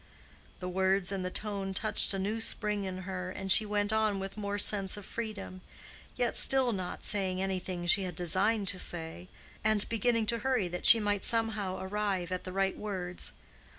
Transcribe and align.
The 0.61 0.67
words 0.67 1.11
and 1.11 1.23
the 1.23 1.29
tone 1.29 1.75
touched 1.75 2.11
a 2.11 2.17
new 2.17 2.41
spring 2.41 2.85
in 2.85 3.03
her, 3.03 3.29
and 3.29 3.51
she 3.51 3.67
went 3.67 3.93
on 3.93 4.19
with 4.19 4.35
more 4.35 4.57
sense 4.57 4.97
of 4.97 5.05
freedom, 5.05 5.61
yet 6.15 6.35
still 6.35 6.71
not 6.71 7.03
saying 7.03 7.39
anything 7.39 7.85
she 7.85 8.01
had 8.01 8.15
designed 8.15 8.67
to 8.69 8.79
say, 8.79 9.27
and 9.63 9.87
beginning 9.89 10.25
to 10.25 10.39
hurry, 10.39 10.67
that 10.69 10.87
she 10.87 10.99
might 10.99 11.23
somehow 11.23 11.77
arrive 11.79 12.31
at 12.31 12.45
the 12.45 12.51
right 12.51 12.75
words. 12.75 13.31